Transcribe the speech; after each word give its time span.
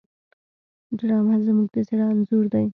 ډرامه 0.97 1.35
زموږ 1.45 1.67
د 1.73 1.77
زړه 1.87 2.05
انځور 2.13 2.45
دی 2.53 2.65